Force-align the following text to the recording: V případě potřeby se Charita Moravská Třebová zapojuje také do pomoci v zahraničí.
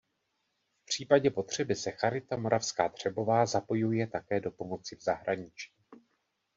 V 0.83 0.85
případě 0.85 1.29
potřeby 1.29 1.75
se 1.75 1.91
Charita 1.91 2.35
Moravská 2.37 2.89
Třebová 2.89 3.45
zapojuje 3.45 4.07
také 4.07 4.39
do 4.39 4.51
pomoci 4.51 4.95
v 4.95 5.01
zahraničí. 5.03 5.73